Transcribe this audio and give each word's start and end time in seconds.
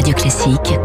Radio 0.00 0.14
Classique. 0.14 0.78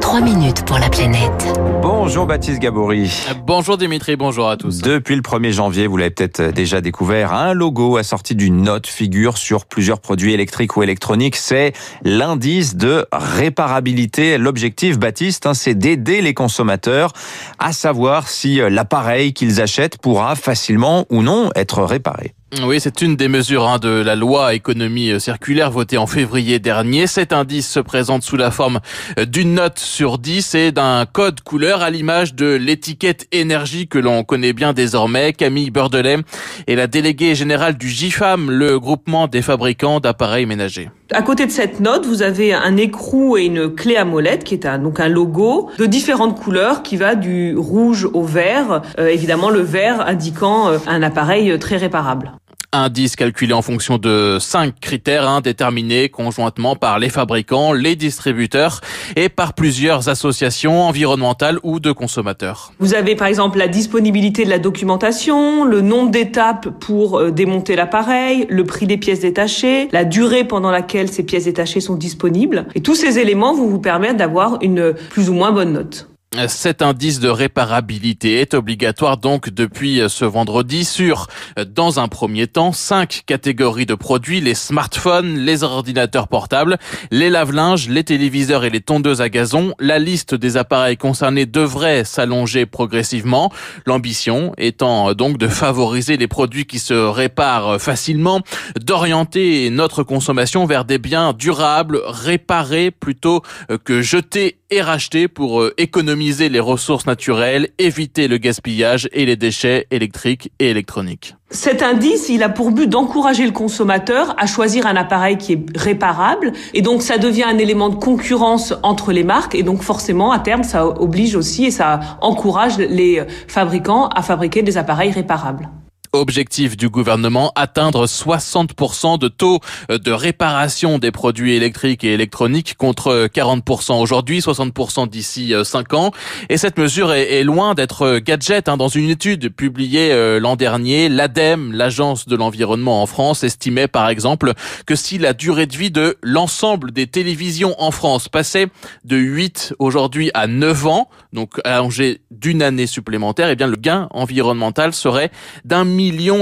3 0.00 0.20
minutes 0.20 0.64
pour 0.64 0.78
la 0.78 0.88
planète. 0.88 1.48
Bonjour 1.82 2.26
Baptiste 2.26 2.60
Gabory. 2.60 3.10
Bonjour 3.44 3.76
Dimitri, 3.76 4.14
bonjour 4.14 4.48
à 4.48 4.56
tous. 4.56 4.78
Depuis 4.78 5.16
le 5.16 5.20
1er 5.20 5.50
janvier, 5.50 5.88
vous 5.88 5.96
l'avez 5.96 6.12
peut-être 6.12 6.52
déjà 6.52 6.80
découvert, 6.80 7.32
un 7.32 7.54
logo 7.54 7.96
assorti 7.96 8.36
d'une 8.36 8.62
note 8.62 8.86
figure 8.86 9.36
sur 9.36 9.66
plusieurs 9.66 9.98
produits 9.98 10.32
électriques 10.32 10.76
ou 10.76 10.84
électroniques. 10.84 11.34
C'est 11.34 11.72
l'indice 12.04 12.76
de 12.76 13.04
réparabilité. 13.10 14.38
L'objectif, 14.38 14.96
Baptiste, 14.96 15.46
hein, 15.46 15.54
c'est 15.54 15.74
d'aider 15.74 16.22
les 16.22 16.32
consommateurs 16.32 17.12
à 17.58 17.72
savoir 17.72 18.28
si 18.28 18.60
l'appareil 18.70 19.32
qu'ils 19.32 19.60
achètent 19.60 19.98
pourra 19.98 20.36
facilement 20.36 21.04
ou 21.10 21.22
non 21.22 21.50
être 21.56 21.82
réparé. 21.82 22.34
Oui, 22.64 22.80
c'est 22.80 23.00
une 23.00 23.14
des 23.14 23.28
mesures 23.28 23.68
hein, 23.68 23.78
de 23.78 23.88
la 23.88 24.16
loi 24.16 24.54
économie 24.54 25.12
euh, 25.12 25.20
circulaire 25.20 25.70
votée 25.70 25.98
en 25.98 26.08
février 26.08 26.58
dernier. 26.58 27.06
Cet 27.06 27.32
indice 27.32 27.70
se 27.70 27.78
présente 27.78 28.24
sous 28.24 28.36
la 28.36 28.50
forme 28.50 28.80
euh, 29.20 29.24
d'une 29.24 29.54
note 29.54 29.78
sur 29.78 30.18
10 30.18 30.56
et 30.56 30.72
d'un 30.72 31.06
code 31.06 31.42
couleur 31.42 31.80
à 31.80 31.90
l'image 31.90 32.34
de 32.34 32.56
l'étiquette 32.56 33.28
énergie 33.30 33.86
que 33.86 34.00
l'on 34.00 34.24
connaît 34.24 34.52
bien 34.52 34.72
désormais. 34.72 35.32
Camille 35.32 35.70
Beurdelet 35.70 36.18
est 36.66 36.74
la 36.74 36.88
déléguée 36.88 37.36
générale 37.36 37.78
du 37.78 37.88
GIFAM, 37.88 38.50
le 38.50 38.80
groupement 38.80 39.28
des 39.28 39.42
fabricants 39.42 40.00
d'appareils 40.00 40.46
ménagers. 40.46 40.90
À 41.12 41.22
côté 41.22 41.46
de 41.46 41.52
cette 41.52 41.78
note, 41.78 42.04
vous 42.04 42.22
avez 42.22 42.52
un 42.52 42.76
écrou 42.76 43.36
et 43.36 43.44
une 43.44 43.72
clé 43.72 43.96
à 43.96 44.04
molette 44.04 44.42
qui 44.42 44.54
est 44.54 44.66
un, 44.66 44.78
donc 44.78 44.98
un 44.98 45.08
logo 45.08 45.70
de 45.78 45.86
différentes 45.86 46.38
couleurs 46.38 46.82
qui 46.82 46.96
va 46.96 47.14
du 47.14 47.56
rouge 47.56 48.08
au 48.12 48.24
vert, 48.24 48.82
euh, 48.98 49.06
évidemment 49.06 49.50
le 49.50 49.60
vert 49.60 50.00
indiquant 50.00 50.72
un 50.86 51.02
appareil 51.02 51.56
très 51.60 51.76
réparable 51.76 52.32
indice 52.72 53.16
calculé 53.16 53.52
en 53.52 53.62
fonction 53.62 53.98
de 53.98 54.38
cinq 54.40 54.78
critères 54.80 55.28
hein, 55.28 55.40
déterminés 55.40 56.08
conjointement 56.08 56.76
par 56.76 56.98
les 56.98 57.08
fabricants, 57.08 57.72
les 57.72 57.96
distributeurs 57.96 58.80
et 59.16 59.28
par 59.28 59.54
plusieurs 59.54 60.08
associations 60.08 60.82
environnementales 60.82 61.58
ou 61.62 61.80
de 61.80 61.92
consommateurs. 61.92 62.72
Vous 62.78 62.94
avez 62.94 63.16
par 63.16 63.28
exemple 63.28 63.58
la 63.58 63.68
disponibilité 63.68 64.44
de 64.44 64.50
la 64.50 64.58
documentation, 64.58 65.64
le 65.64 65.80
nombre 65.80 66.10
d'étapes 66.10 66.68
pour 66.80 67.18
euh, 67.18 67.30
démonter 67.30 67.76
l'appareil, 67.76 68.46
le 68.48 68.64
prix 68.64 68.86
des 68.86 68.96
pièces 68.96 69.20
détachées, 69.20 69.88
la 69.92 70.04
durée 70.04 70.44
pendant 70.44 70.70
laquelle 70.70 71.10
ces 71.10 71.22
pièces 71.22 71.44
détachées 71.44 71.80
sont 71.80 71.96
disponibles. 71.96 72.66
Et 72.74 72.80
tous 72.80 72.94
ces 72.94 73.18
éléments 73.18 73.54
vont 73.54 73.66
vous 73.66 73.80
permettre 73.80 74.16
d'avoir 74.16 74.58
une 74.62 74.94
plus 75.10 75.28
ou 75.28 75.34
moins 75.34 75.52
bonne 75.52 75.72
note. 75.72 76.09
Cet 76.46 76.80
indice 76.80 77.18
de 77.18 77.28
réparabilité 77.28 78.40
est 78.40 78.54
obligatoire 78.54 79.16
donc 79.16 79.50
depuis 79.50 80.00
ce 80.08 80.24
vendredi 80.24 80.84
sur, 80.84 81.26
dans 81.66 81.98
un 81.98 82.06
premier 82.06 82.46
temps, 82.46 82.70
cinq 82.70 83.22
catégories 83.26 83.84
de 83.84 83.96
produits, 83.96 84.40
les 84.40 84.54
smartphones, 84.54 85.38
les 85.38 85.64
ordinateurs 85.64 86.28
portables, 86.28 86.78
les 87.10 87.30
lave-linges, 87.30 87.88
les 87.88 88.04
téléviseurs 88.04 88.64
et 88.64 88.70
les 88.70 88.80
tondeuses 88.80 89.20
à 89.20 89.28
gazon. 89.28 89.74
La 89.80 89.98
liste 89.98 90.36
des 90.36 90.56
appareils 90.56 90.96
concernés 90.96 91.46
devrait 91.46 92.04
s'allonger 92.04 92.64
progressivement, 92.64 93.50
l'ambition 93.84 94.54
étant 94.56 95.14
donc 95.14 95.36
de 95.36 95.48
favoriser 95.48 96.16
les 96.16 96.28
produits 96.28 96.64
qui 96.64 96.78
se 96.78 96.94
réparent 96.94 97.80
facilement, 97.80 98.40
d'orienter 98.80 99.68
notre 99.70 100.04
consommation 100.04 100.64
vers 100.64 100.84
des 100.84 100.98
biens 100.98 101.32
durables, 101.32 102.00
réparés 102.06 102.92
plutôt 102.92 103.42
que 103.82 104.00
jetés 104.00 104.59
et 104.70 104.82
rachetés 104.82 105.28
pour 105.28 105.64
économiser 105.78 106.48
les 106.48 106.60
ressources 106.60 107.06
naturelles, 107.06 107.68
éviter 107.78 108.28
le 108.28 108.38
gaspillage 108.38 109.08
et 109.12 109.26
les 109.26 109.36
déchets 109.36 109.86
électriques 109.90 110.52
et 110.58 110.70
électroniques. 110.70 111.34
Cet 111.52 111.82
indice, 111.82 112.28
il 112.28 112.44
a 112.44 112.48
pour 112.48 112.70
but 112.70 112.88
d'encourager 112.88 113.44
le 113.44 113.50
consommateur 113.50 114.36
à 114.38 114.46
choisir 114.46 114.86
un 114.86 114.94
appareil 114.94 115.36
qui 115.36 115.54
est 115.54 115.64
réparable 115.76 116.52
et 116.74 116.82
donc 116.82 117.02
ça 117.02 117.18
devient 117.18 117.42
un 117.42 117.58
élément 117.58 117.88
de 117.88 117.96
concurrence 117.96 118.72
entre 118.84 119.12
les 119.12 119.24
marques 119.24 119.56
et 119.56 119.64
donc 119.64 119.82
forcément 119.82 120.30
à 120.30 120.38
terme 120.38 120.62
ça 120.62 120.86
oblige 120.86 121.34
aussi 121.34 121.64
et 121.64 121.70
ça 121.72 121.98
encourage 122.20 122.78
les 122.78 123.22
fabricants 123.48 124.06
à 124.08 124.22
fabriquer 124.22 124.62
des 124.62 124.78
appareils 124.78 125.10
réparables. 125.10 125.68
Objectif 126.12 126.76
du 126.76 126.88
gouvernement, 126.88 127.52
atteindre 127.54 128.06
60% 128.06 129.18
de 129.18 129.28
taux 129.28 129.60
de 129.88 130.10
réparation 130.10 130.98
des 130.98 131.12
produits 131.12 131.54
électriques 131.54 132.02
et 132.02 132.12
électroniques 132.12 132.74
contre 132.76 133.28
40% 133.32 134.00
aujourd'hui, 134.00 134.40
60% 134.40 135.08
d'ici 135.08 135.54
5 135.62 135.94
ans. 135.94 136.10
Et 136.48 136.56
cette 136.56 136.78
mesure 136.78 137.12
est, 137.12 137.44
loin 137.44 137.74
d'être 137.74 138.18
gadget. 138.18 138.68
Hein. 138.68 138.76
Dans 138.76 138.88
une 138.88 139.08
étude 139.08 139.54
publiée 139.54 140.12
euh, 140.12 140.40
l'an 140.40 140.56
dernier, 140.56 141.08
l'ADEME, 141.08 141.72
l'Agence 141.72 142.26
de 142.26 142.36
l'environnement 142.36 143.02
en 143.02 143.06
France, 143.06 143.44
estimait 143.44 143.88
par 143.88 144.08
exemple 144.08 144.52
que 144.86 144.94
si 144.94 145.18
la 145.18 145.32
durée 145.32 145.66
de 145.66 145.76
vie 145.76 145.90
de 145.90 146.16
l'ensemble 146.22 146.90
des 146.92 147.06
télévisions 147.06 147.74
en 147.78 147.90
France 147.90 148.28
passait 148.28 148.66
de 149.04 149.16
8 149.16 149.74
aujourd'hui 149.78 150.30
à 150.34 150.46
9 150.46 150.86
ans, 150.86 151.08
donc 151.32 151.60
allongé 151.64 152.20
d'une 152.30 152.62
année 152.62 152.86
supplémentaire, 152.86 153.48
eh 153.48 153.56
bien 153.56 153.66
le 153.66 153.76
gain 153.76 154.08
environnemental 154.10 154.92
serait 154.92 155.30
d'un 155.64 155.84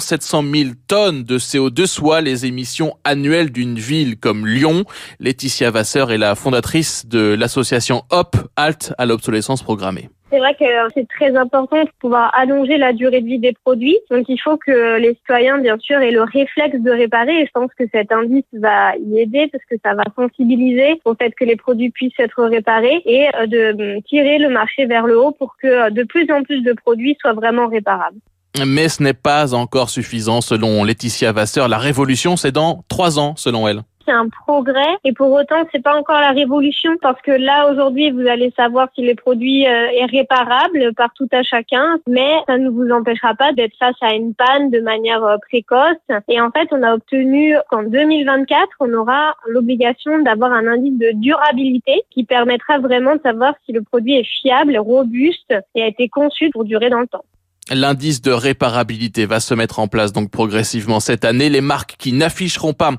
700 0.00 0.42
000 0.42 0.70
tonnes 0.88 1.22
de 1.22 1.38
CO2, 1.38 1.86
soit 1.86 2.20
les 2.20 2.46
émissions 2.46 2.94
annuelles 3.04 3.52
d'une 3.52 3.76
ville 3.76 4.18
comme 4.18 4.46
Lyon. 4.46 4.84
Laetitia 5.20 5.70
Vasseur 5.70 6.10
est 6.10 6.18
la 6.18 6.34
fondatrice 6.34 7.06
de 7.06 7.34
l'association 7.34 8.02
HOP, 8.10 8.36
Halt 8.56 8.92
à 8.98 9.06
l'obsolescence 9.06 9.62
programmée. 9.62 10.08
C'est 10.30 10.38
vrai 10.40 10.54
que 10.54 10.64
c'est 10.94 11.06
très 11.06 11.36
important 11.36 11.84
de 11.84 11.90
pouvoir 12.00 12.34
allonger 12.34 12.76
la 12.76 12.92
durée 12.92 13.20
de 13.20 13.26
vie 13.26 13.38
des 13.38 13.52
produits. 13.64 13.96
Donc 14.10 14.24
il 14.28 14.38
faut 14.38 14.56
que 14.56 14.98
les 14.98 15.14
citoyens, 15.14 15.58
bien 15.58 15.78
sûr, 15.78 16.00
aient 16.00 16.10
le 16.10 16.22
réflexe 16.22 16.80
de 16.80 16.90
réparer. 16.90 17.42
Et 17.42 17.46
je 17.46 17.50
pense 17.52 17.70
que 17.78 17.84
cet 17.92 18.10
indice 18.10 18.44
va 18.52 18.96
y 18.96 19.20
aider 19.20 19.48
parce 19.52 19.64
que 19.70 19.76
ça 19.84 19.94
va 19.94 20.02
sensibiliser 20.16 21.00
au 21.04 21.14
fait 21.14 21.32
que 21.36 21.44
les 21.44 21.54
produits 21.54 21.90
puissent 21.90 22.18
être 22.18 22.42
réparés 22.46 23.00
et 23.04 23.28
euh, 23.36 23.46
de 23.46 24.00
tirer 24.08 24.38
le 24.38 24.48
marché 24.48 24.86
vers 24.86 25.06
le 25.06 25.20
haut 25.20 25.30
pour 25.30 25.56
que 25.56 25.68
euh, 25.68 25.90
de 25.90 26.02
plus 26.02 26.28
en 26.32 26.42
plus 26.42 26.62
de 26.62 26.72
produits 26.72 27.16
soient 27.20 27.34
vraiment 27.34 27.68
réparables. 27.68 28.18
Mais 28.64 28.88
ce 28.88 29.02
n'est 29.02 29.14
pas 29.14 29.52
encore 29.54 29.90
suffisant 29.90 30.40
selon 30.40 30.84
Laetitia 30.84 31.32
Vasseur. 31.32 31.68
La 31.68 31.78
révolution, 31.78 32.36
c'est 32.36 32.52
dans 32.52 32.84
trois 32.88 33.18
ans 33.18 33.34
selon 33.36 33.66
elle 33.66 33.82
c'est 34.06 34.12
un 34.12 34.28
progrès 34.28 34.96
et 35.04 35.12
pour 35.12 35.32
autant 35.32 35.64
c'est 35.72 35.82
pas 35.82 35.96
encore 35.96 36.20
la 36.20 36.32
révolution 36.32 36.92
parce 37.00 37.20
que 37.22 37.30
là 37.30 37.70
aujourd'hui 37.70 38.10
vous 38.10 38.26
allez 38.26 38.52
savoir 38.56 38.88
si 38.94 39.02
le 39.02 39.14
produit 39.14 39.66
euh, 39.66 39.88
est 39.92 40.06
réparable 40.06 40.92
par 40.94 41.12
tout 41.14 41.28
à 41.32 41.42
chacun 41.42 41.98
mais 42.06 42.30
ça 42.46 42.58
ne 42.58 42.68
vous 42.68 42.90
empêchera 42.90 43.34
pas 43.34 43.52
d'être 43.52 43.76
face 43.78 43.96
à 44.00 44.14
une 44.14 44.34
panne 44.34 44.70
de 44.70 44.80
manière 44.80 45.24
euh, 45.24 45.36
précoce 45.48 45.96
et 46.28 46.40
en 46.40 46.50
fait 46.50 46.68
on 46.72 46.82
a 46.82 46.94
obtenu 46.94 47.56
qu'en 47.70 47.84
2024 47.84 48.68
on 48.80 48.92
aura 48.94 49.34
l'obligation 49.46 50.18
d'avoir 50.20 50.52
un 50.52 50.66
indice 50.66 50.98
de 50.98 51.12
durabilité 51.14 52.02
qui 52.10 52.24
permettra 52.24 52.78
vraiment 52.78 53.16
de 53.16 53.22
savoir 53.22 53.54
si 53.64 53.72
le 53.72 53.82
produit 53.82 54.16
est 54.18 54.28
fiable, 54.42 54.76
robuste 54.76 55.54
et 55.74 55.82
a 55.82 55.86
été 55.86 56.08
conçu 56.08 56.50
pour 56.50 56.64
durer 56.64 56.90
dans 56.90 57.00
le 57.00 57.06
temps. 57.06 57.24
L'indice 57.70 58.20
de 58.20 58.30
réparabilité 58.30 59.24
va 59.24 59.40
se 59.40 59.54
mettre 59.54 59.78
en 59.78 59.88
place 59.88 60.12
donc 60.12 60.30
progressivement 60.30 61.00
cette 61.00 61.24
année. 61.24 61.48
Les 61.48 61.62
marques 61.62 61.96
qui 61.98 62.12
n'afficheront 62.12 62.74
pas 62.74 62.92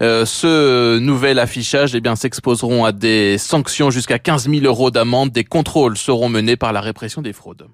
euh, 0.00 0.24
ce 0.24 0.98
nouvel 0.98 1.40
affichage, 1.40 1.96
eh 1.96 2.00
bien, 2.00 2.14
s'exposeront 2.14 2.84
à 2.84 2.92
des 2.92 3.36
sanctions 3.36 3.90
jusqu'à 3.90 4.20
15 4.20 4.48
000 4.48 4.64
euros 4.64 4.92
d'amende. 4.92 5.30
Des 5.30 5.44
contrôles 5.44 5.98
seront 5.98 6.28
menés 6.28 6.56
par 6.56 6.72
la 6.72 6.80
répression 6.80 7.20
des 7.20 7.32
fraudes. 7.32 7.66